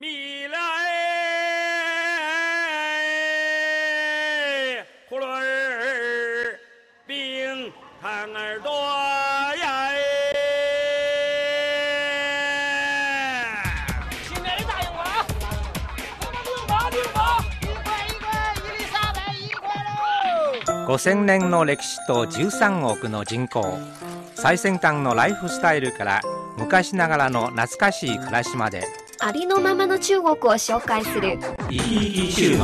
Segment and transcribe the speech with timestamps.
[0.00, 0.56] 米来
[5.10, 6.56] 葫芦儿
[7.04, 8.70] 冰糖儿多
[9.56, 9.90] 呀！
[14.22, 15.26] 新年的答应我啊！
[16.44, 23.76] 六毛六毛，一块一块，伊丽莎白一块喽！5000年の歴史と13億の人口
[24.36, 26.20] 最先端のライフスタイルから
[26.56, 28.84] 昔ながらの懐かしい暮らしまで
[29.20, 31.38] ありのままの中国を紹介する。
[31.68, 32.60] 生き生き中国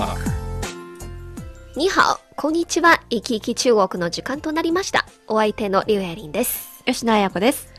[1.77, 3.01] に好、こんにちは。
[3.11, 5.05] 生き生き中国の時間となりました。
[5.27, 6.85] お相手のリュウエリンです。
[6.85, 7.75] 吉野彩子です。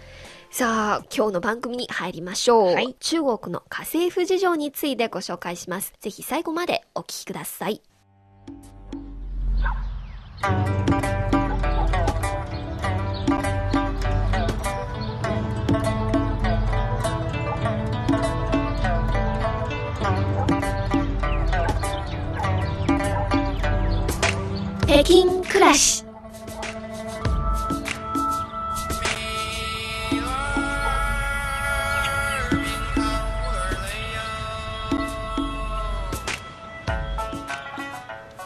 [0.52, 2.74] さあ、今日の番組に入りましょう。
[2.74, 5.94] はい中国の家政婦事情についてご紹介します。
[6.02, 7.82] ぜひ最後までお聞きください。
[24.96, 26.06] 北京暮らし。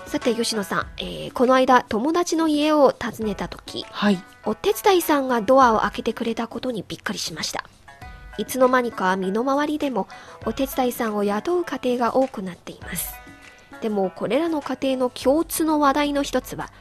[0.07, 4.19] さて吉野さん、えーこの間友達の家を訪ねた時はい。
[4.43, 7.63] お手伝いさんがドアを開けてくれたことにびっくりしました
[8.39, 10.07] いつの間にか身の回りでも
[10.47, 13.18] お手伝いさんを雇う家庭が多くなっています
[13.81, 16.71] でもこれらの家庭の共通の話題の一つは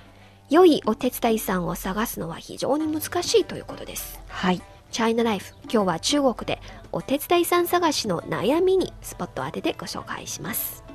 [0.50, 4.62] 良いお手伝いさんを探すのは非常に難しいということですはい。
[4.90, 6.60] チャイナライフ今日は中国で
[6.92, 10.87] お手伝いさん探しの悩みにスポットを当ててご紹介します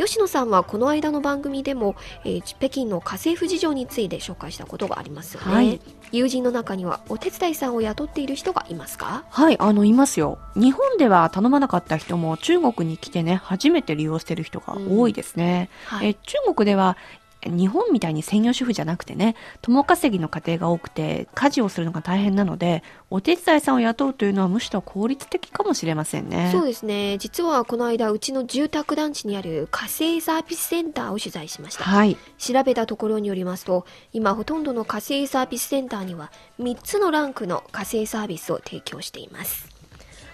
[0.00, 5.80] 吉野さんはこの間の番組でも、えー北京の家政婦事情について紹介したことがありますよね、はい。
[6.10, 9.24] 友人の中にはお手伝いさんを雇っている人がいますか？
[9.28, 10.38] はい、あの、いますよ。
[10.56, 15.68] 日本では頼まなかった人も中国に来てね、初めて利用してる人が多いですね。
[15.84, 16.08] はい。
[16.08, 16.96] え中国では、
[17.46, 26.50] 日本みたいに専業主婦じゃなくてね、共稼ぎの家庭が多くて、家事をするのが大変なので、お手伝いさんを雇うというのはむしろ効率的かもしれませんね。
[26.52, 32.16] そうですね実はこの間うちの住宅団地にある家政サービスセンターを取材しましたはい。
[32.38, 36.30] 調べたところによりますと今ほとんどの家政サービスセンターには
[36.60, 39.68] 3つのランクの家政サービスを提供しています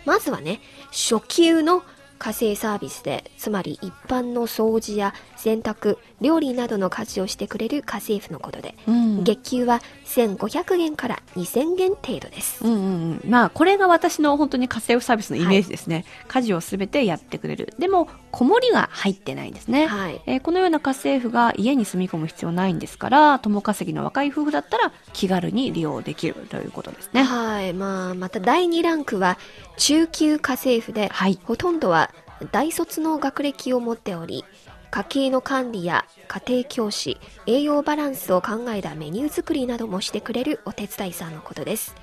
[0.05, 1.83] まずはね初級の
[2.19, 9.25] 家政サービスでつまり一般の掃除や洗濯料理などの家事をしてくれる家政婦のことで、うん。
[9.25, 13.31] 月給は1500元から2000元程度です、うんうんうん。
[13.31, 16.05] まあ、これが私の本当に家政婦サービスのイメージですね。
[16.29, 17.75] 家事をすべてやってくれる。
[17.79, 19.87] でも、子守が入ってないんですね。
[19.87, 27.25] はいえーこのような家政婦が家に住み込む必要ないんですから、共稼ぎの若い夫婦だったら気軽に利用できるということですね。
[27.25, 29.39] はい、まあ、また第2ランクは
[29.77, 31.39] 中級家政婦で、はい。
[31.43, 32.13] ほとんどは
[32.53, 34.45] 大卒の学歴を持っており、
[34.91, 41.95] 家計の管理や家庭教師、栄養バランスを考えたメニュー作りなどもしてくれるお手伝いさんのことです。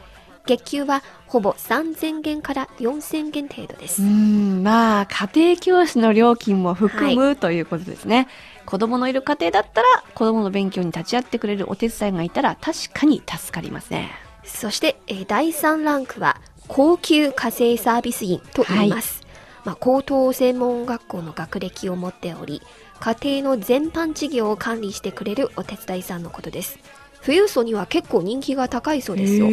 [0.46, 4.10] 月給はほぼ3000元から4000元程度ですうー。
[4.10, 8.28] ん、まあ、家庭教師の料金も含む、ということですね。
[8.66, 14.12] 子供のいる家庭だったら、子供の勉強に立ち会ってくれるお手伝いがいたら、確かに助かりますね。
[14.44, 19.23] そして、えー第3ランクは高級家政サービス員と言います。
[19.66, 22.62] まあ、高等専門学校の学歴を持っており、
[23.00, 26.80] 家庭の全般事業を管理してくれるお手伝いさんのことです。
[27.26, 29.48] 富裕層には結構人気が高いそうですよ。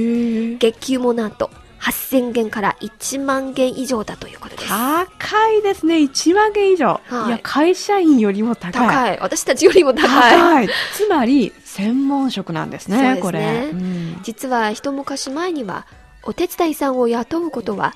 [0.58, 1.50] 月給もなんと
[1.80, 4.68] 8000元から1万元以上だということです。
[4.68, 5.96] 高いですね。
[5.96, 7.00] 1万円以上。
[7.06, 8.88] はいいや、会社員よりも高い。
[8.88, 9.18] 高い。
[9.20, 10.32] 私たちよりも高い。
[10.32, 10.68] 高い。
[10.94, 13.70] つまり、専門職なんですね、すねこれ。
[13.72, 15.86] うん実は一昔前には
[16.22, 17.94] お手伝いさんを雇うことは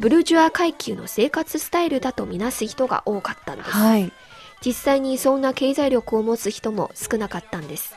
[0.00, 4.10] ブルジュア階級の生活スタイルだとみなす人が多かったんです、はい。
[4.64, 7.94] 実際にそんな経済力を持つ人も少なかったんです。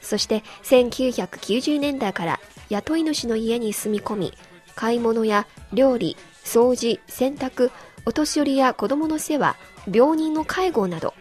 [0.00, 4.32] そして1990年代から雇い主の家に住み込み
[4.74, 7.70] 買い物や料理掃除洗濯
[8.06, 9.56] お年寄りや子供の世話
[9.92, 11.12] 病人の介護など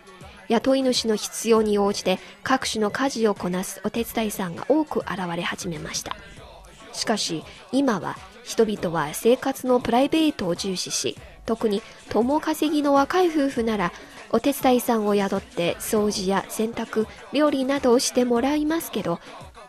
[0.48, 6.16] 雇い主の必要に応じて各種の家事をこなすお手伝いさんが多く現れ始めました。
[6.94, 7.44] しかし
[7.74, 13.92] 今は人々は生活のプライベートを重視し特に共稼ぎの若い夫婦なら
[14.30, 19.20] お手伝いさんを宿って掃除や洗濯料理などをしてもらいますけど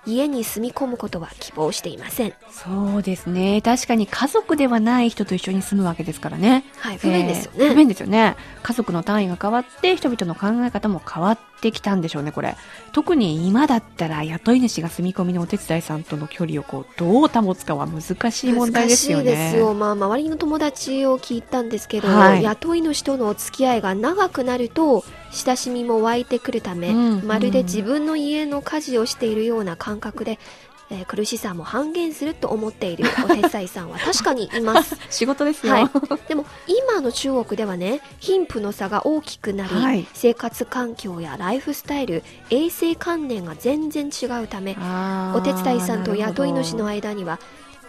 [0.06, 3.60] 家に住み込むことは希望していませんそうですね。
[3.62, 6.64] 確かに家族ではない人と一緒に住むわけですからね。
[6.78, 8.36] はい不便ですよね、えー不便ですよね。
[8.62, 12.56] 家族の単位が変わって、人々の考え方も変わっってきたんでしょうね、これ。
[12.92, 19.24] 特に今だったら雇い主が住み込みのお手伝いさんとの距離をこうどう保つかは難しい問題ですよね。
[19.24, 19.74] 難しいですよ。
[19.74, 27.26] まあ、周りの友達を聞いたんですけど、はい雇い主とのお付き合いが長くなると、親しみも湧いてくるため、うん。
[27.26, 30.38] まるで自分の家の家事をしているような感覚で、
[30.90, 34.96] えー苦しさも半減すると思っている お手伝いさんは確かにいます。
[35.10, 35.72] 仕事ですよ。
[35.72, 35.90] はい、
[36.28, 40.06] でも今の中国ではね貧富の差が大きくなり、はい。
[40.14, 44.76] 生活環境やライフスタイル衛生観念が全然違うため
[45.34, 47.40] お手伝いさんと雇い主の間には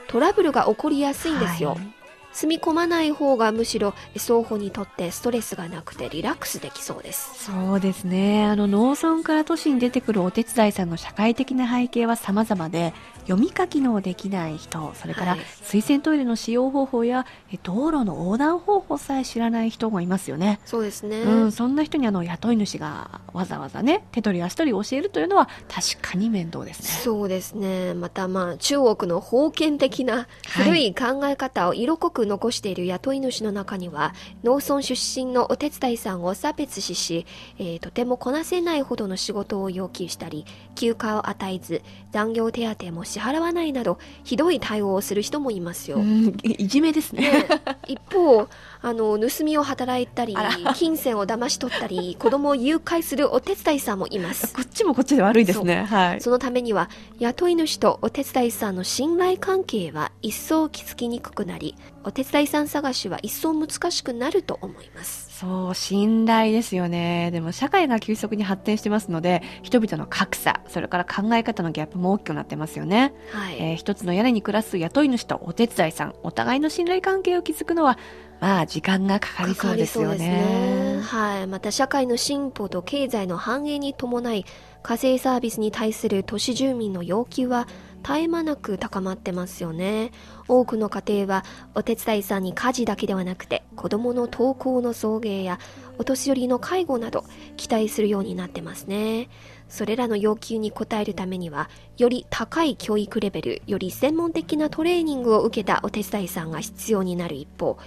[0.08, 1.98] トラブルが起こりやすいんですよ、はい
[2.38, 8.46] 住み込まない方がむしろ双方にとってストレスがなくてリラックスできそうですそうですね。
[8.46, 12.94] あの、農村から都市に出てくるお手伝いさんの社会的な背景は様々で、
[13.28, 20.62] 読み書きのできない人、それからはい水洗トイレの使用方法やえ道路の横断方法さえ知らない人もいますよね。
[20.66, 26.88] そうですね、うん、そんな人にあの雇い主がわざわざね、手取り足取り教えるというのは確かに面倒ですね。
[27.04, 27.94] そうですね。
[27.96, 34.14] またまあ中国の封建的な古い考え方を色濃く残している雇い主の中には、
[34.44, 37.26] 農村出身のお手伝いさんを差別視し、
[37.58, 40.46] えーとてもこなせないほどの仕事を要求したり、
[40.76, 41.82] 休暇を与えず、
[42.12, 45.98] 残業手当も支払わないなど、ひどい対応をする人もいますよ。
[45.98, 47.32] うん、いいじめですね。
[47.32, 47.48] ね
[47.88, 48.48] 一方
[48.82, 50.36] あの盗みを働いたり
[50.76, 55.86] 金銭を騙し取ったり 子供を誘拐するお手伝いさんもいますこっちもこっちで悪いですね。
[55.86, 56.22] はい。
[56.22, 56.90] そのためには
[57.20, 67.30] 雇い主とお手伝いさんの信頼関係は一層築きにくくなりお手伝いさん探しは一層難しくなると思いますそう、信頼ですよね。
[67.30, 73.14] でも社会が急速に発展してますので、人々の格差、それから考え方のギャップも大きくなってますよね。
[73.32, 78.00] はい、えー一つの屋根に暮らす雇い主とお手伝いさん、お互いの信頼関係を築くのは、
[78.40, 81.00] まあ、時間がかかりそうですよね。
[81.04, 81.48] はい。
[81.48, 84.46] また社会の進歩と経済の繁栄に伴い、
[84.84, 87.68] 家政サービスに対する都市住民の要求は
[88.04, 90.12] 絶え間なく高まってますよね。
[90.48, 91.46] 多くの家庭は
[91.76, 95.60] お手伝いさんに家事だけではなくて子供の登校の送迎や
[95.98, 97.26] お年寄りの介護など
[97.58, 99.30] 期待するようになってますね。
[99.68, 107.78] それらの要求に応えるためには、より高い教育レベル、より専門的なトレーニングを受けたお手伝いさんが必要になる一方、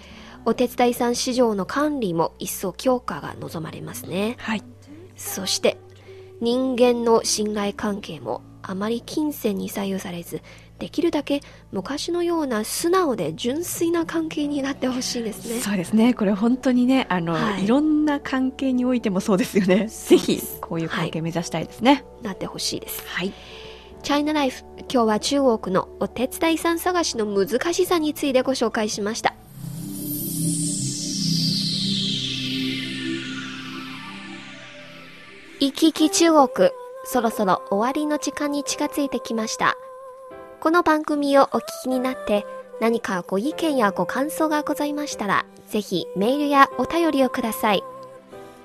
[0.44, 4.36] お手伝いさん市場の管理も一層強化が望まれますね。
[4.38, 4.62] はい。
[5.16, 5.78] そして、
[6.40, 10.42] 人間の信頼関係もあまり金銭に左右されず、
[10.78, 11.42] できるだけ
[11.72, 15.60] 昔のような素直で純粋な関係になってほしいですね。
[15.60, 16.14] そうですね。
[16.14, 19.88] これ本当にね、あの、はいい、ろんな関係においてもそうですよね。
[19.88, 22.04] ぜひ、こういう関係目指したいですね。
[22.22, 23.02] なってほしいです。
[23.06, 23.32] はい。
[24.02, 29.34] チャイナライフ、今日は中国のお手伝いさん探しの難しさについてご紹介しました。
[35.62, 36.70] 行き来中国、
[37.04, 39.76] そろそろ終わりの時間に近づいてきました。
[40.58, 42.46] この番組をお聞きになって、
[42.80, 47.84] 何かご意見やご感想がございましたら、ぜひメールやお便りをください。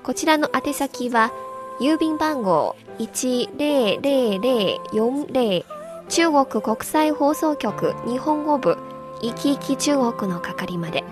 [0.04, 1.34] こちらの宛先は、
[1.80, 5.64] 郵便番号10040
[6.08, 8.78] 中国国際放送局日本語部
[9.20, 11.04] 生き生き中国の係まで。